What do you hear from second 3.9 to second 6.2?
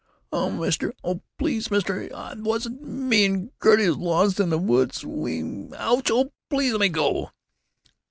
lost in the woods—we——Ouch!